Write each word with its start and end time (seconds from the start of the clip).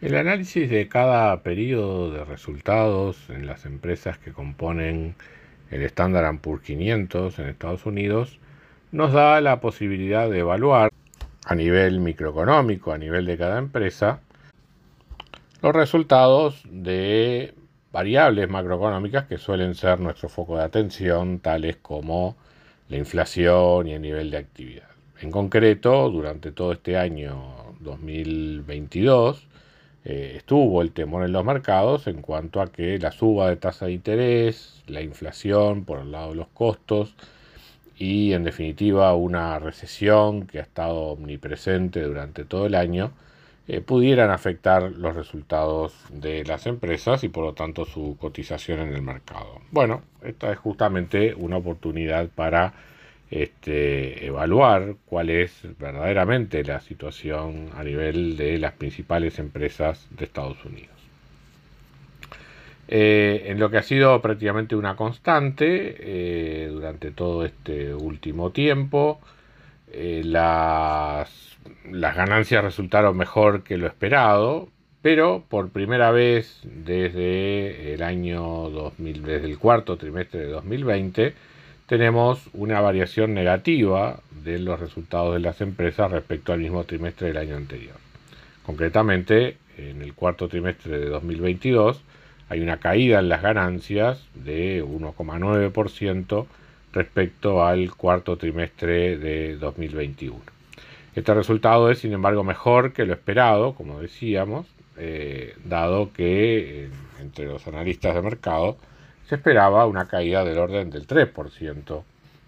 El 0.00 0.14
análisis 0.14 0.70
de 0.70 0.86
cada 0.86 1.42
periodo 1.42 2.12
de 2.12 2.24
resultados 2.24 3.28
en 3.30 3.48
las 3.48 3.66
empresas 3.66 4.16
que 4.16 4.32
componen 4.32 5.16
el 5.72 5.82
Standard 5.82 6.38
Poor's 6.38 6.62
500 6.62 7.36
en 7.40 7.48
Estados 7.48 7.84
Unidos 7.84 8.38
nos 8.92 9.12
da 9.12 9.40
la 9.40 9.60
posibilidad 9.60 10.30
de 10.30 10.38
evaluar 10.38 10.92
a 11.44 11.54
nivel 11.56 11.98
microeconómico, 11.98 12.92
a 12.92 12.98
nivel 12.98 13.26
de 13.26 13.38
cada 13.38 13.58
empresa, 13.58 14.20
los 15.62 15.74
resultados 15.74 16.62
de 16.70 17.54
variables 17.90 18.48
macroeconómicas 18.48 19.24
que 19.24 19.36
suelen 19.36 19.74
ser 19.74 19.98
nuestro 19.98 20.28
foco 20.28 20.58
de 20.58 20.62
atención, 20.62 21.40
tales 21.40 21.76
como 21.76 22.36
la 22.88 22.98
inflación 22.98 23.88
y 23.88 23.94
el 23.94 24.02
nivel 24.02 24.30
de 24.30 24.36
actividad. 24.36 24.90
En 25.20 25.32
concreto, 25.32 26.08
durante 26.08 26.52
todo 26.52 26.70
este 26.70 26.96
año 26.96 27.74
2022, 27.80 29.48
eh, 30.08 30.36
estuvo 30.38 30.80
el 30.80 30.92
temor 30.92 31.22
en 31.26 31.32
los 31.32 31.44
mercados 31.44 32.06
en 32.06 32.22
cuanto 32.22 32.62
a 32.62 32.72
que 32.72 32.98
la 32.98 33.12
suba 33.12 33.50
de 33.50 33.56
tasa 33.56 33.86
de 33.86 33.92
interés, 33.92 34.82
la 34.86 35.02
inflación 35.02 35.84
por 35.84 36.00
el 36.00 36.12
lado 36.12 36.30
de 36.30 36.36
los 36.36 36.48
costos 36.48 37.14
y 37.98 38.32
en 38.32 38.42
definitiva 38.42 39.14
una 39.14 39.58
recesión 39.58 40.46
que 40.46 40.60
ha 40.60 40.62
estado 40.62 40.94
omnipresente 41.08 42.00
durante 42.00 42.46
todo 42.46 42.64
el 42.64 42.74
año, 42.74 43.12
eh, 43.66 43.82
pudieran 43.82 44.30
afectar 44.30 44.92
los 44.92 45.14
resultados 45.14 45.94
de 46.10 46.42
las 46.44 46.66
empresas 46.66 47.22
y 47.22 47.28
por 47.28 47.44
lo 47.44 47.52
tanto 47.52 47.84
su 47.84 48.16
cotización 48.18 48.80
en 48.80 48.94
el 48.94 49.02
mercado. 49.02 49.60
Bueno, 49.72 50.00
esta 50.22 50.50
es 50.50 50.58
justamente 50.58 51.34
una 51.34 51.58
oportunidad 51.58 52.30
para 52.30 52.72
este, 53.30 54.26
evaluar 54.26 54.96
cuál 55.06 55.30
es 55.30 55.62
verdaderamente 55.78 56.64
la 56.64 56.80
situación 56.80 57.70
a 57.76 57.84
nivel 57.84 58.36
de 58.36 58.58
las 58.58 58.72
principales 58.72 59.38
empresas 59.38 60.06
de 60.10 60.24
Estados 60.24 60.64
Unidos. 60.64 60.98
Eh, 62.90 63.44
en 63.46 63.60
lo 63.60 63.70
que 63.70 63.76
ha 63.76 63.82
sido 63.82 64.22
prácticamente 64.22 64.74
una 64.74 64.96
constante 64.96 65.94
eh, 65.98 66.68
durante 66.72 67.10
todo 67.10 67.44
este 67.44 67.92
último 67.94 68.50
tiempo, 68.50 69.20
eh, 69.92 70.22
las, 70.24 71.28
ganancias 71.84 72.64
resultaron 72.64 73.14
mejor 73.14 73.62
que 73.62 73.76
lo 73.76 73.86
esperado, 73.86 74.68
pero 75.02 75.44
por 75.48 75.68
primera 75.68 76.10
vez 76.12 76.60
desde 76.64 77.92
el 77.92 78.02
año 78.02 78.70
2000, 78.70 79.22
desde 79.22 79.46
el 79.46 79.58
cuarto 79.58 79.98
trimestre 79.98 80.40
de 80.40 80.46
2020, 80.46 81.34
tenemos 81.88 82.50
una 82.52 82.82
variación 82.82 83.32
negativa 83.32 84.20
de 84.44 84.58
los 84.58 84.78
resultados 84.78 85.32
de 85.32 85.40
las 85.40 85.62
empresas 85.62 86.10
respecto 86.12 86.52
al 86.52 86.60
mismo 86.60 86.84
trimestre 86.84 87.28
del 87.28 87.38
año 87.38 87.56
anterior. 87.56 87.96
Concretamente, 88.64 89.56
en 89.78 90.02
el 90.02 90.12
cuarto 90.12 90.48
trimestre 90.48 90.98
de 90.98 91.08
2022 91.08 92.02
hay 92.50 92.60
una 92.60 92.76
caída 92.76 93.20
en 93.20 93.30
las 93.30 93.40
ganancias 93.40 94.22
de 94.34 94.84
1,9% 94.84 96.46
respecto 96.92 97.64
al 97.64 97.94
cuarto 97.94 98.36
trimestre 98.36 99.16
de 99.16 99.56
2021. 99.56 100.38
Este 101.14 101.34
resultado 101.34 101.90
es, 101.90 102.00
sin 102.00 102.12
embargo, 102.12 102.44
mejor 102.44 102.92
que 102.92 103.06
lo 103.06 103.14
esperado, 103.14 103.74
como 103.74 104.00
decíamos, 104.00 104.66
eh, 104.98 105.54
dado 105.64 106.12
que 106.12 106.90
entre 107.20 107.46
los 107.46 107.66
analistas 107.66 108.14
de 108.14 108.22
mercado 108.22 108.76
se 109.28 109.34
esperaba 109.34 109.86
una 109.86 110.06
caída 110.06 110.42
del 110.42 110.58
orden 110.58 110.90
del 110.90 111.06
3% 111.06 112.02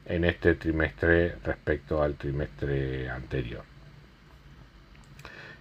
en 0.06 0.24
este 0.24 0.54
trimestre 0.54 1.36
respecto 1.44 2.02
al 2.02 2.14
trimestre 2.14 3.10
anterior. 3.10 3.62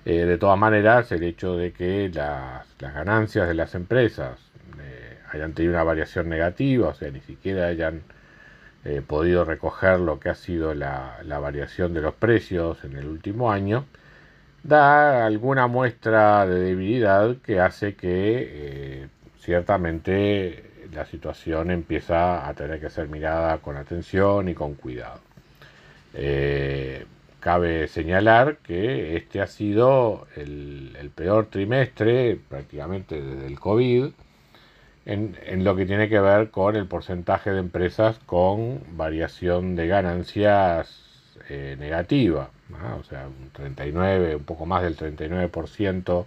Eh, 0.06 0.25
de 0.25 0.38
todas 0.38 0.57
maneras, 0.57 1.12
el 1.12 1.24
hecho 1.24 1.57
de 1.57 1.74
que 1.74 2.09
las, 2.13 2.66
ganancias 2.80 3.50
de 3.50 3.53
las 3.53 3.75
empresas 3.75 4.40
eh, 4.80 5.19
hayan 5.34 5.53
tenido 5.53 5.74
una 5.74 5.84
variación 5.84 6.30
negativa, 6.30 6.88
o 6.88 6.94
sea, 6.94 7.12
ni 7.12 7.19
siquiera 7.19 7.68
hayan 7.68 8.01
eh, 8.86 9.01
podido 9.06 9.44
recoger 9.44 10.00
lo 10.00 10.22
que 10.22 10.30
ha 10.30 10.36
sido 10.36 10.74
la, 10.74 11.18
la, 11.25 11.40
variación 11.40 11.94
de 11.94 12.00
los 12.00 12.16
precios 12.16 12.86
en 12.86 12.96
el 12.96 13.07
último 13.07 13.51
año, 13.51 13.86
da 14.63 15.25
alguna 15.25 15.68
muestra 15.68 16.46
de 16.47 16.62
debilidad 16.62 17.36
que 17.44 17.59
hace 17.59 17.96
que 17.96 19.07
ciertamente 19.41 20.69
la 20.94 21.06
situación 21.06 21.72
empieza 21.72 22.48
a 22.48 22.54
tener 22.54 22.80
que 22.80 22.90
ser 22.90 23.08
mirada 23.08 23.58
con 23.60 23.78
atención 23.78 24.50
y 24.50 24.54
con 24.54 24.76
cuidado. 24.76 25.20
Eh, 26.14 27.06
cabe 27.40 27.88
señalar 27.88 28.58
que 28.58 29.16
este 29.16 29.42
ha 29.42 29.48
sido 29.48 30.28
el, 30.36 31.12
peor 31.16 31.48
trimestre 31.48 32.38
prácticamente 32.50 33.22
desde 33.22 33.48
el 33.48 33.60
COVID 33.60 34.12
en, 35.06 35.64
lo 35.64 35.76
que 35.76 35.86
tiene 35.86 36.10
que 36.10 36.20
ver 36.20 36.52
con 36.52 36.76
el 36.76 36.86
porcentaje 36.86 37.52
de 37.52 37.60
empresas 37.60 38.20
con 38.26 38.82
variación 38.92 39.76
de 39.76 39.88
ganancias 39.88 41.38
eh, 41.50 41.76
negativa, 41.80 42.50
o 43.00 43.04
sea, 43.04 43.28
un 43.28 43.50
39, 43.52 44.36
un 44.36 44.44
poco 44.44 44.66
más 44.66 44.84
del 44.84 44.96
39% 44.96 46.26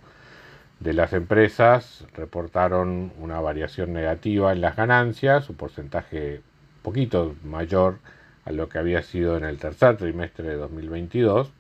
de 0.82 0.93
las 0.94 1.12
empresas 1.12 2.04
reportaron 2.15 3.12
una 3.20 3.41
variación 3.41 3.93
negativa 3.93 4.53
en 4.53 4.60
las 4.60 4.75
ganancias, 4.75 5.48
un 5.48 5.56
porcentaje 5.56 6.41
poquito 6.82 7.37
mayor 7.44 7.98
a 8.44 8.50
lo 8.50 8.69
que 8.69 8.78
había 8.78 9.03
sido 9.03 9.37
en 9.37 9.44
el 9.44 9.59
tercer 9.59 9.97
trimestre 9.97 10.48
de 10.48 10.56
2022, 10.56 11.53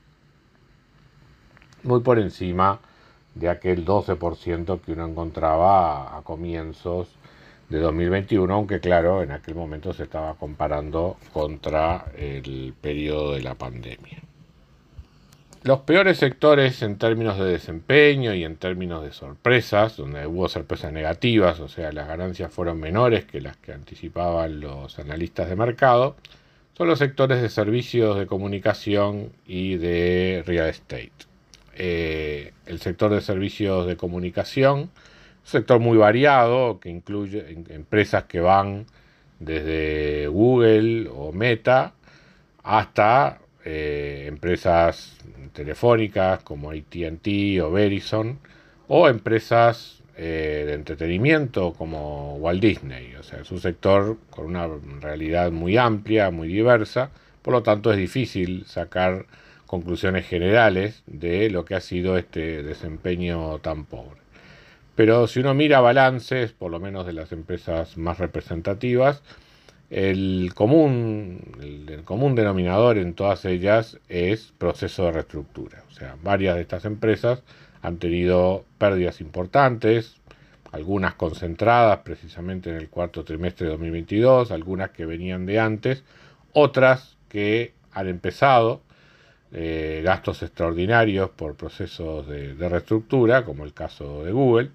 muy 1.84 2.00
por 2.00 2.18
encima 2.18 2.80
de 3.36 3.48
aquel 3.48 3.84
12% 3.84 4.80
que 4.80 4.92
uno 4.92 5.06
encontraba 5.06 6.16
a 6.16 6.22
comienzos 6.22 7.08
de 7.68 7.78
2021, 7.78 8.52
aunque 8.52 8.80
claro, 8.80 9.22
en 9.22 9.30
aquel 9.30 9.54
momento 9.54 9.92
se 9.92 10.02
estaba 10.02 10.34
comparando 10.34 11.16
contra 11.32 12.06
el 12.16 12.74
periodo 12.80 13.34
de 13.34 13.42
la 13.42 13.54
pandemia. 13.54 14.21
Los 15.64 15.80
peores 15.80 16.18
sectores 16.18 16.82
en 16.82 16.98
términos 16.98 17.38
de 17.38 17.44
desempeño 17.44 18.34
y 18.34 18.42
en 18.42 18.56
términos 18.56 19.04
de 19.04 19.12
sorpresas, 19.12 19.96
donde 19.96 20.26
hubo 20.26 20.48
sorpresas 20.48 20.92
negativas, 20.92 21.60
o 21.60 21.68
sea, 21.68 21.92
las 21.92 22.08
ganancias 22.08 22.52
fueron 22.52 22.80
menores 22.80 23.26
que 23.26 23.40
las 23.40 23.56
que 23.58 23.72
anticipaban 23.72 24.58
los 24.58 24.98
analistas 24.98 25.48
de 25.48 25.54
mercado, 25.54 26.16
son 26.76 26.88
los 26.88 26.98
sectores 26.98 27.40
de 27.40 27.48
servicios 27.48 28.18
de 28.18 28.26
comunicación 28.26 29.30
y 29.46 29.76
de 29.76 30.42
real 30.44 30.68
estate. 30.68 31.12
Eh, 31.76 32.52
el 32.66 32.80
sector 32.80 33.12
de 33.12 33.20
servicios 33.20 33.86
de 33.86 33.96
comunicación, 33.96 34.78
un 34.80 34.90
sector 35.44 35.78
muy 35.78 35.96
variado 35.96 36.80
que 36.80 36.88
incluye 36.88 37.52
empresas 37.68 38.24
que 38.24 38.40
van 38.40 38.86
desde 39.38 40.26
Google 40.26 41.08
o 41.08 41.30
Meta 41.30 41.94
hasta 42.64 43.41
eh, 43.64 44.24
empresas 44.28 45.16
telefónicas 45.52 46.42
como 46.42 46.70
ATT 46.70 47.60
o 47.62 47.70
Verizon, 47.70 48.38
o 48.88 49.08
empresas 49.08 50.02
eh, 50.16 50.64
de 50.66 50.74
entretenimiento 50.74 51.72
como 51.72 52.36
Walt 52.36 52.60
Disney. 52.60 53.14
O 53.14 53.22
sea, 53.22 53.40
es 53.40 53.50
un 53.50 53.60
sector 53.60 54.18
con 54.30 54.46
una 54.46 54.68
realidad 55.00 55.50
muy 55.50 55.76
amplia, 55.76 56.30
muy 56.30 56.48
diversa, 56.48 57.10
por 57.42 57.54
lo 57.54 57.62
tanto 57.62 57.90
es 57.90 57.98
difícil 57.98 58.64
sacar 58.66 59.26
conclusiones 59.66 60.26
generales 60.26 61.02
de 61.06 61.48
lo 61.48 61.64
que 61.64 61.74
ha 61.74 61.80
sido 61.80 62.18
este 62.18 62.62
desempeño 62.62 63.58
tan 63.60 63.86
pobre. 63.86 64.20
Pero 64.94 65.26
si 65.26 65.40
uno 65.40 65.54
mira 65.54 65.80
balances, 65.80 66.52
por 66.52 66.70
lo 66.70 66.78
menos 66.78 67.06
de 67.06 67.14
las 67.14 67.32
empresas 67.32 67.96
más 67.96 68.18
representativas, 68.18 69.22
el 69.92 70.52
común, 70.54 71.38
el, 71.60 72.02
común 72.04 72.34
denominador 72.34 72.96
en 72.96 73.12
todas 73.12 73.44
ellas 73.44 73.98
es 74.08 74.54
proceso 74.56 75.04
de 75.04 75.12
reestructura. 75.12 75.84
O 75.90 75.92
sea, 75.92 76.16
varias 76.22 76.56
de 76.56 76.62
estas 76.62 76.86
empresas 76.86 77.42
han 77.82 77.98
tenido 77.98 78.64
pérdidas 78.78 79.20
importantes, 79.20 80.16
algunas 80.70 81.14
concentradas 81.14 81.98
precisamente 81.98 82.70
en 82.70 82.76
el 82.76 82.88
cuarto 82.88 83.22
trimestre 83.22 83.66
de 83.66 83.72
2022, 83.72 84.50
algunas 84.50 84.92
que 84.92 85.04
venían 85.04 85.44
de 85.44 85.60
antes, 85.60 86.04
otras 86.54 87.18
que 87.28 87.74
han 87.92 88.08
empezado 88.08 88.80
eh, 89.52 90.00
gastos 90.02 90.42
extraordinarios 90.42 91.28
por 91.28 91.54
procesos 91.54 92.26
de, 92.26 92.54
reestructura, 92.66 93.44
como 93.44 93.66
el 93.66 93.74
caso 93.74 94.24
de 94.24 94.32
Google. 94.32 94.70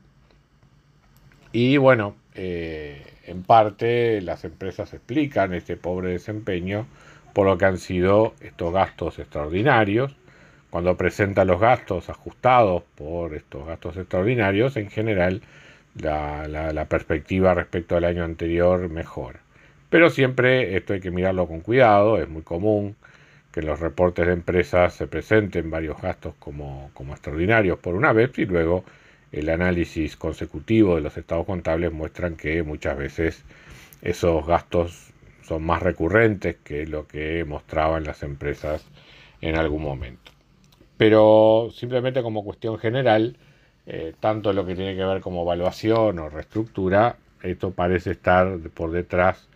Y 1.52 1.78
bueno, 1.78 2.16
eh, 2.36 2.87
en 3.28 3.44
parte 3.44 4.22
las 4.22 4.44
empresas 4.46 4.94
explican 4.94 5.54
este 5.54 5.78
pobre 5.78 6.12
desempeño 6.12 6.88
por 7.34 7.46
lo 7.46 7.58
que 7.58 7.66
han 7.66 7.78
sido 7.78 8.34
estos 8.42 8.74
gastos 8.74 9.20
extraordinarios. 9.20 10.16
Cuando 10.70 10.98
presentan 10.98 11.48
los 11.48 11.60
gastos 11.60 12.10
ajustados 12.10 12.84
por 12.96 13.36
estos 13.36 13.68
gastos 13.68 13.96
extraordinarios, 13.98 14.76
en 14.78 14.90
general 14.90 15.42
la, 15.96 16.86
perspectiva 16.90 17.54
respecto 17.54 17.96
al 17.96 18.06
año 18.06 18.24
anterior 18.24 18.90
mejora. 18.90 19.40
Pero 19.90 20.10
siempre 20.10 20.76
esto 20.76 20.94
hay 20.94 21.00
que 21.00 21.12
mirarlo 21.12 21.48
con 21.48 21.62
cuidado, 21.62 22.18
es 22.18 22.28
muy 22.28 22.42
común 22.42 22.96
que 23.52 23.62
los 23.62 23.80
reportes 23.80 24.28
de 24.28 24.34
empresas 24.34 24.94
se 24.94 25.08
presenten 25.08 25.70
varios 25.72 26.02
gastos 26.02 26.36
como, 26.40 26.92
como 26.94 27.14
extraordinarios 27.14 27.80
por 27.80 27.96
una 27.96 28.14
vez 28.14 28.38
y 28.38 28.46
luego 28.46 28.84
el 29.32 29.50
análisis 29.50 30.16
consecutivo 30.16 30.96
de 30.96 31.02
los 31.02 31.18
estados 31.18 31.46
contables 31.46 31.92
muestran 31.92 32.36
que 32.36 32.64
muchas 32.64 32.98
veces 32.98 33.44
esos 34.02 34.46
gastos 34.46 35.12
son 35.44 35.64
más 35.64 35.82
recurrentes 35.82 36.58
que 36.64 36.86
lo 36.86 37.08
que 37.08 37.46
mostraban 37.46 38.04
las 38.04 38.24
empresas 38.24 38.86
en 39.42 39.56
algún 39.56 39.84
momento. 39.84 40.32
Pero 40.98 41.70
simplemente 41.74 42.22
como 42.22 42.44
cuestión 42.44 42.78
general, 42.80 43.38
eh, 43.86 44.14
tanto 44.20 44.52
lo 44.54 44.66
que 44.66 44.76
tiene 44.76 44.96
que 44.96 45.06
ver 45.06 45.22
como 45.22 45.44
evaluación 45.44 46.20
o 46.20 46.30
reestructura, 46.30 47.18
esto 47.44 47.72
parece 47.72 48.12
estar 48.12 48.58
por 48.74 48.92
detrás 48.92 49.48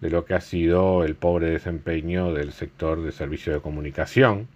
de 0.00 0.10
lo 0.10 0.24
que 0.24 0.34
ha 0.34 0.40
sido 0.40 1.04
el 1.04 1.14
pobre 1.14 1.50
desempeño 1.50 2.32
del 2.32 2.52
sector 2.52 3.02
de 3.02 3.12
servicios 3.12 3.56
de 3.56 3.62
comunicación 3.62 4.48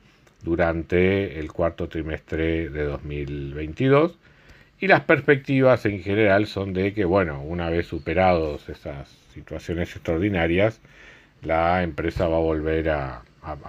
durante 0.42 1.38
el 1.38 1.52
cuarto 1.52 1.88
trimestre 1.88 2.68
de 2.68 2.84
2022 2.84 4.18
y 4.82 4.88
las 4.88 5.02
perspectivas 5.02 5.86
en 5.86 6.02
general 6.02 6.46
son 6.48 6.72
de 6.72 6.92
que, 6.92 7.04
bueno, 7.04 7.40
una 7.40 7.70
vez 7.70 7.86
superados 7.86 8.68
esas 8.68 9.08
situaciones 9.32 9.94
extraordinarias, 9.94 10.80
la 11.40 11.84
empresa 11.84 12.26
va 12.26 12.36
a 12.36 12.40
volver 12.40 12.90
a, 12.90 13.22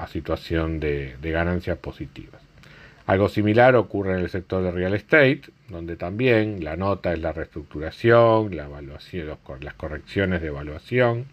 situación 0.08 0.80
de 0.80 1.16
ganancias 1.22 1.78
positivas. 1.78 2.42
Algo 3.06 3.28
similar 3.28 3.76
ocurre 3.76 4.14
en 4.14 4.20
el 4.20 4.30
sector 4.30 4.64
de 4.64 4.72
real 4.72 4.94
estate, 4.94 5.42
donde 5.68 5.98
también 5.98 6.64
la 6.64 6.78
nota 6.78 7.12
es 7.12 7.20
la 7.20 7.34
reestructuración, 7.34 8.56
la 8.56 8.70
las 8.70 9.74
correcciones 9.76 10.42
de 10.42 10.48
evaluación. 10.48 11.26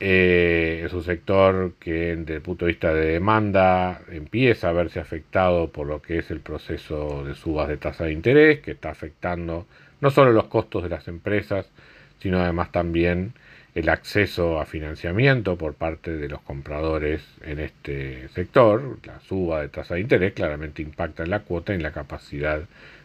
Eh, 0.00 0.82
es 0.84 0.92
un 0.92 1.04
sector 1.04 1.74
que 1.78 2.16
desde 2.16 2.34
el 2.34 2.42
punto 2.42 2.64
de 2.64 2.72
vista 2.72 2.92
de 2.92 3.12
demanda 3.12 4.02
empieza 4.10 4.68
a 4.68 4.72
verse 4.72 5.00
afectado 5.00 5.70
por 5.70 5.86
lo 5.86 6.02
que 6.02 6.18
es 6.18 6.30
el 6.30 6.40
proceso 6.40 7.24
de 7.24 7.34
subas 7.34 7.68
de 7.68 7.76
tasa 7.76 8.04
de 8.04 8.12
interés, 8.12 8.60
que 8.60 8.72
está 8.72 8.90
afectando 8.90 9.66
no 10.00 10.10
solo 10.10 10.32
los 10.32 10.46
costos 10.46 10.82
de 10.82 10.88
las 10.90 11.08
empresas, 11.08 11.70
sino 12.18 12.40
además 12.40 12.72
también 12.72 13.34
el 13.74 13.88
acceso 13.88 14.60
a 14.60 14.66
financiamiento 14.66 15.56
por 15.56 15.74
parte 15.74 16.16
de 16.16 16.28
los 16.28 16.40
compradores 16.42 17.22
en 17.42 17.60
este 17.60 18.28
sector. 18.28 18.98
La 19.04 19.20
suba 19.20 19.62
de 19.62 19.68
tasa 19.68 19.94
de 19.94 20.00
interés 20.00 20.32
claramente 20.32 20.82
impacta 20.82 21.22
en 21.24 21.30
la 21.30 21.40
cuota 21.40 21.72
y 21.72 21.76
en 21.76 21.82
la 21.82 21.92
capacidad 21.92 22.62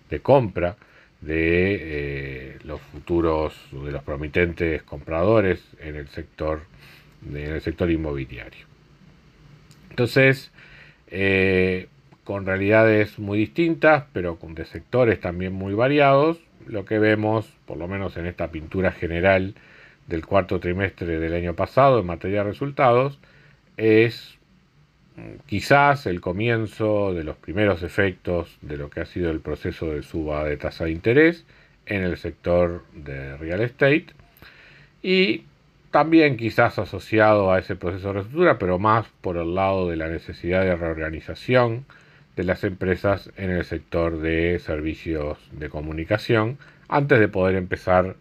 de 0.10 0.20
compra 0.22 0.76
de 1.22 1.78
eh, 1.82 2.58
los 2.64 2.82
futuros, 2.82 3.54
de 3.72 3.92
los 3.92 4.04
promitentes 4.04 4.84
compradores 4.84 5.62
en 5.80 5.96
el 5.96 6.08
sector, 6.10 6.62
en 7.28 7.38
el 7.38 7.62
sector 7.62 7.92
inmobiliario. 7.92 8.66
Entonces, 9.90 10.52
eh, 11.08 11.88
con 12.24 12.46
realidades 12.46 13.20
muy 13.20 13.38
distintas, 13.38 14.06
pero 14.14 14.38
con 14.38 14.56
de 14.56 14.66
sectores 14.66 15.20
también 15.20 15.54
muy 15.54 15.74
variados, 15.74 16.40
lo 16.68 16.86
que 16.86 17.00
vemos, 17.00 17.52
por 17.66 17.78
lo 17.78 17.88
menos 17.88 18.16
en 18.18 18.26
esta 18.26 18.52
pintura 18.52 18.92
general, 18.92 19.56
del 20.08 20.26
cuarto 20.26 20.60
trimestre 20.60 21.20
del 21.20 21.34
año 21.34 21.56
pasado 21.56 22.00
en 22.00 22.08
materia 22.08 22.44
de 22.44 22.50
resultados 22.50 23.20
es 23.78 24.39
quizás 25.46 26.06
el 26.06 26.22
comienzo 26.22 27.14
de 27.14 27.24
los 27.24 27.36
primeros 27.38 27.84
efectos 27.84 28.58
de 28.62 28.78
lo 28.78 28.90
que 28.90 29.02
ha 29.02 29.06
sido 29.06 29.30
el 29.32 29.40
proceso 29.40 29.92
de 29.92 30.04
suba 30.04 30.44
de 30.44 30.58
tasa 30.58 30.86
de 30.86 30.92
interés 30.92 31.46
en 31.86 32.04
el 32.04 32.18
sector 32.18 32.86
de 32.94 33.38
real 33.38 33.62
estate 33.62 34.08
y 35.02 35.44
también 35.92 36.38
quizás 36.38 36.78
asociado 36.78 37.52
a 37.52 37.60
ese 37.60 37.76
proceso 37.76 38.10
de 38.10 38.14
reestructura, 38.14 38.60
pero 38.60 38.78
más 38.78 39.08
por 39.22 39.38
el 39.38 39.56
lado 39.56 39.90
de 39.90 39.96
la 39.96 40.08
necesidad 40.08 40.62
de 40.62 40.76
reorganización 40.76 41.86
de 42.36 42.44
las 42.44 42.64
empresas 42.64 43.32
en 43.38 43.50
el 43.50 43.66
sector 43.66 44.20
de 44.20 44.60
servicios 44.60 45.40
de 45.52 45.70
comunicación 45.70 46.58
antes 46.88 47.20
de 47.20 47.28
poder 47.28 47.56
empezar 47.56 48.16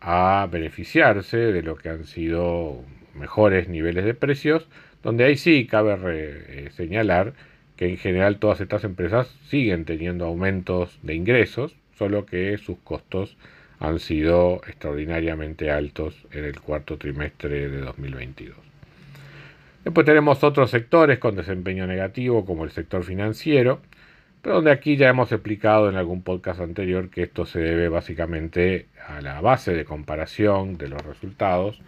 a 0.00 0.48
beneficiarse 0.50 1.36
de 1.36 1.62
lo 1.62 1.76
que 1.76 1.88
han 1.88 2.04
sido 2.04 2.84
mejores 3.14 3.68
niveles 3.68 4.04
de 4.04 4.14
precios, 4.14 4.68
donde 5.02 5.24
ahí 5.24 5.36
sí 5.36 5.66
cabe 5.66 5.96
eh, 6.06 6.70
señalar 6.72 7.34
que 7.76 7.88
en 7.88 7.96
general 7.96 8.38
todas 8.38 8.60
estas 8.60 8.84
empresas 8.84 9.28
siguen 9.48 9.84
teniendo 9.84 10.26
aumentos 10.26 10.98
de 11.02 11.14
ingresos, 11.14 11.76
solo 11.96 12.26
que 12.26 12.58
sus 12.58 12.78
costos 12.78 13.36
han 13.78 14.00
sido 14.00 14.60
extraordinariamente 14.66 15.70
altos 15.70 16.26
en 16.32 16.44
el 16.44 16.60
cuarto 16.60 16.96
trimestre 16.98 17.68
de 17.68 17.80
2022. 17.80 18.56
Después 19.84 20.04
tenemos 20.04 20.42
otros 20.42 20.70
sectores 20.70 21.18
con 21.18 21.36
desempeño 21.36 21.86
negativo, 21.86 22.44
como 22.44 22.64
el 22.64 22.72
sector 22.72 23.04
financiero, 23.04 23.80
pero 24.42 24.56
donde 24.56 24.72
aquí 24.72 24.96
ya 24.96 25.08
hemos 25.08 25.30
explicado 25.30 25.88
en 25.88 25.96
algún 25.96 26.22
podcast 26.22 26.60
anterior 26.60 27.10
que 27.10 27.22
esto 27.22 27.46
se 27.46 27.60
debe 27.60 27.88
básicamente 27.88 28.86
a 29.06 29.20
la 29.20 29.40
base 29.40 29.72
de 29.72 29.84
comparación 29.84 30.76
de 30.78 30.88
los 30.88 31.04
resultados 31.04 31.80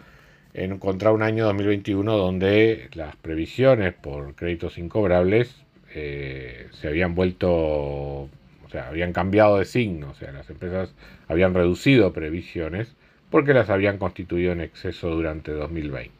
en 0.53 0.77
contra 0.79 1.11
un 1.11 1.23
año 1.23 1.45
2021 1.45 2.17
donde 2.17 2.89
las 2.93 3.15
previsiones 3.15 3.93
por 3.93 4.35
créditos 4.35 4.77
incobrables 4.77 5.55
eh, 5.93 6.67
se 6.71 6.87
habían 6.87 7.15
vuelto, 7.15 7.49
o 7.51 8.29
sea, 8.71 8.87
habían 8.87 9.13
cambiado 9.13 9.57
de 9.57 9.65
signo, 9.65 10.09
o 10.11 10.15
sea, 10.15 10.31
las 10.31 10.49
empresas 10.49 10.93
habían 11.27 11.53
reducido 11.53 12.13
previsiones 12.13 12.95
porque 13.29 13.53
las 13.53 13.69
habían 13.69 13.97
constituido 13.97 14.51
en 14.51 14.61
exceso 14.61 15.09
durante 15.09 15.51
2020. 15.51 16.11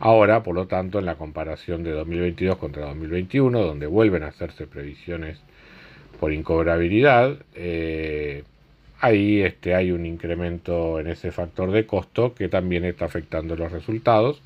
Ahora, 0.00 0.42
por 0.42 0.56
lo 0.56 0.66
tanto, 0.66 0.98
en 0.98 1.06
la 1.06 1.14
comparación 1.14 1.84
de 1.84 1.92
2022 1.92 2.56
contra 2.56 2.86
2021, 2.86 3.60
donde 3.60 3.86
vuelven 3.86 4.24
a 4.24 4.28
hacerse 4.28 4.66
previsiones 4.66 5.40
por 6.18 6.32
incobrabilidad, 6.32 7.38
eh, 7.54 8.42
ahí 9.02 9.42
este, 9.42 9.74
hay 9.74 9.90
un 9.90 10.06
incremento 10.06 11.00
en 11.00 11.08
ese 11.08 11.32
factor 11.32 11.72
de 11.72 11.86
costo 11.86 12.34
que 12.34 12.48
también 12.48 12.84
está 12.84 13.04
afectando 13.04 13.56
los 13.56 13.72
resultados, 13.72 14.40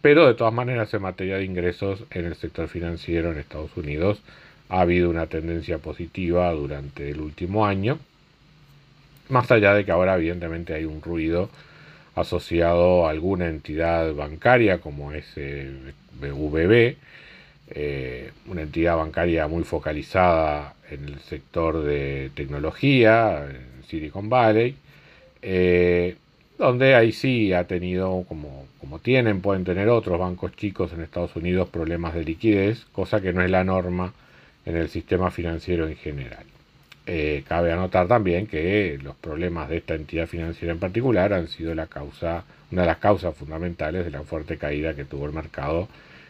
pero 0.00 0.26
de 0.26 0.34
todas 0.34 0.54
maneras 0.54 0.94
en 0.94 1.02
materia 1.02 1.36
de 1.36 1.44
ingresos 1.44 2.04
en 2.12 2.24
el 2.24 2.36
sector 2.36 2.68
financiero 2.68 3.32
en 3.32 3.38
Estados 3.38 3.76
Unidos 3.76 4.22
ha 4.68 4.82
habido 4.82 5.10
una 5.10 5.26
tendencia 5.26 5.78
positiva 5.78 6.52
durante 6.52 7.10
el 7.10 7.20
último 7.20 7.66
año, 7.66 7.98
más 9.28 9.50
allá 9.50 9.74
de 9.74 9.84
que 9.84 9.90
ahora 9.90 10.14
evidentemente 10.14 10.74
hay 10.74 10.84
un 10.84 11.02
ruido 11.02 11.50
asociado 12.14 13.06
a 13.06 13.10
alguna 13.10 13.48
entidad 13.48 14.14
bancaria 14.14 14.78
como 14.78 15.12
es 15.12 15.36
el 15.36 15.92
BVB, 16.20 16.96
eh, 17.70 18.32
una 18.46 18.62
entidad 18.62 18.96
bancaria 18.96 19.46
muy 19.46 19.64
focalizada 19.64 20.74
en 20.90 21.04
el 21.04 21.18
sector 21.20 21.82
de 21.82 22.30
tecnología, 22.34 23.46
en 23.48 23.84
Silicon 23.86 24.28
Valley, 24.28 24.76
eh, 25.42 26.16
donde 26.56 26.94
ahí 26.94 27.12
sí 27.12 27.52
ha 27.52 27.64
tenido, 27.66 28.24
como, 28.28 28.66
como 28.80 28.98
tienen, 28.98 29.40
pueden 29.40 29.64
tener 29.64 29.88
otros 29.88 30.18
bancos 30.18 30.56
chicos 30.56 30.92
en 30.92 31.02
Estados 31.02 31.36
Unidos, 31.36 31.68
problemas 31.68 32.14
de 32.14 32.24
liquidez, 32.24 32.86
cosa 32.92 33.20
que 33.20 33.32
no 33.32 33.42
es 33.42 33.50
la 33.50 33.64
norma 33.64 34.12
en 34.66 34.76
el 34.76 34.88
sistema 34.88 35.30
financiero 35.30 35.86
en 35.86 35.96
general. 35.96 36.44
Eh, 37.06 37.42
cabe 37.48 37.72
anotar 37.72 38.06
también 38.06 38.46
que 38.46 38.98
los 39.02 39.16
problemas 39.16 39.68
de 39.68 39.78
esta 39.78 39.94
entidad 39.94 40.26
financiera 40.26 40.72
en 40.72 40.78
particular 40.78 41.32
han 41.32 41.48
sido 41.48 41.74
la 41.74 41.86
causa, 41.86 42.44
una 42.70 42.82
de 42.82 42.88
las 42.88 42.98
causas 42.98 43.34
fundamentales 43.34 44.04
de 44.04 44.10
la 44.10 44.22
fuerte 44.22 44.58
caída 44.58 44.94
que 44.94 45.04
tuvo 45.04 45.26
el 45.26 45.32
mercado 45.32 45.88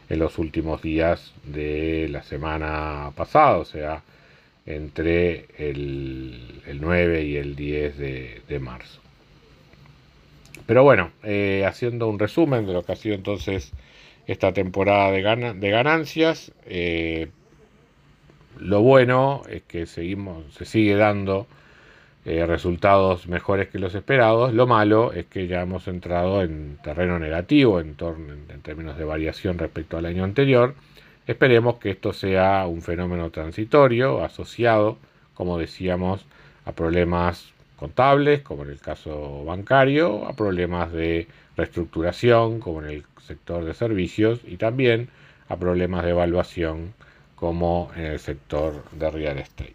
en 0.09 0.19
los 0.19 0.38
últimos 0.38 0.83
días 0.83 1.33
de 1.45 2.09
la 2.11 2.23
semana 2.23 3.12
pasada, 3.15 3.59
o 3.59 3.65
sea, 3.65 4.03
entre 4.67 5.47
el, 5.59 6.62
9 6.81 7.25
y 7.25 7.37
el 7.37 7.57
10 7.57 7.99
de, 7.99 8.59
marzo. 8.61 9.00
Pero 10.67 10.83
bueno, 10.83 11.12
eh, 11.23 11.65
haciendo 11.67 12.09
un 12.09 12.19
resumen 12.19 12.67
de 12.67 12.73
lo 12.73 12.83
que 12.85 12.93
ha 12.93 12.97
sido 12.97 13.15
entonces 13.15 13.73
esta 14.27 14.53
temporada 14.53 15.11
de, 15.11 15.55
de 15.55 15.71
ganancias, 15.71 16.53
eh, 16.67 17.29
lo 18.59 18.83
bueno 18.83 19.43
es 19.49 19.62
que 19.62 19.87
seguimos, 19.87 20.53
se 20.55 20.65
sigue 20.65 20.97
dando 20.97 21.47
eh, 22.29 22.47
resultados 22.47 23.27
mejores 23.27 23.69
que 23.69 23.79
los 23.79 23.95
esperados. 23.95 24.53
Lo 24.53 24.67
malo 24.67 25.13
es 25.13 25.27
que 25.27 25.47
ya 25.47 25.63
hemos 25.63 25.89
entrado 25.89 26.43
en 26.43 26.79
terreno 26.83 27.19
negativo 27.19 27.81
en, 27.81 27.97
en, 28.51 28.61
términos 28.63 28.99
de 28.99 29.05
variación 29.05 29.59
respecto 29.59 29.97
al 29.97 30.07
año 30.07 30.25
anterior, 30.25 30.75
Esperemos 31.29 31.77
que 31.77 31.91
esto 31.91 32.15
sea 32.15 32.67
un 32.67 32.81
fenómeno 32.81 33.29
transitorio 33.31 34.25
asociado, 34.25 34.97
como 35.35 35.59
decíamos, 35.59 36.25
a 36.65 36.73
problemas 36.73 37.53
contables, 37.77 38.41
como 38.41 38.65
en 38.65 38.71
el 38.71 38.81
caso 38.81 39.45
bancario, 39.45 40.27
a 40.27 40.33
problemas 40.33 40.91
de 40.91 41.29
reestructuración, 41.55 42.61
como 42.61 42.83
en 42.83 42.89
el 42.89 43.05
sector 43.23 43.63
de 43.67 43.75
servicios, 43.75 44.41
y 44.47 44.57
también 44.57 45.11
a 45.51 45.59
problemas 45.59 46.03
de 46.03 46.13
evaluación, 46.13 46.95
como 47.37 47.91
en 47.95 48.05
el 48.07 48.19
sector 48.21 48.83
de 48.93 49.11
real 49.11 49.39
estate. 49.39 49.75